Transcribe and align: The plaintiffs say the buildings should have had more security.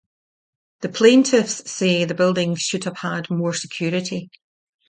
The 0.79 0.89
plaintiffs 0.89 1.69
say 1.69 2.05
the 2.05 2.15
buildings 2.15 2.59
should 2.59 2.85
have 2.85 2.97
had 3.03 3.29
more 3.29 3.53
security. 3.53 4.31